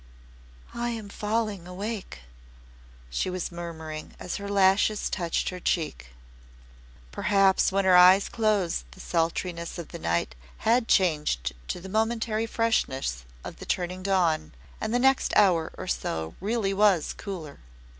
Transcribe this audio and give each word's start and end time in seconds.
"I 0.73 0.89
am 0.89 1.09
falling 1.09 1.67
awake," 1.67 2.21
she 3.11 3.29
was 3.29 3.51
murmuring 3.51 4.15
as 4.19 4.37
her 4.37 4.49
lashes 4.49 5.11
touched 5.11 5.49
her 5.49 5.59
cheek. 5.59 6.07
Perhaps 7.11 7.71
when 7.71 7.85
her 7.85 7.95
eyes 7.95 8.27
closed 8.27 8.85
the 8.93 8.99
sultriness 8.99 9.77
of 9.77 9.89
the 9.89 9.99
night 9.99 10.33
had 10.57 10.87
changed 10.87 11.53
to 11.67 11.79
the 11.79 11.87
momentary 11.87 12.47
freshness 12.47 13.25
of 13.43 13.57
the 13.57 13.65
turning 13.67 14.01
dawn, 14.01 14.53
and 14.81 14.91
the 14.91 14.97
next 14.97 15.33
hour 15.35 15.71
or 15.77 15.85
so 15.87 16.29
was 16.29 16.35
really 16.63 17.03
cooler. 17.17 17.59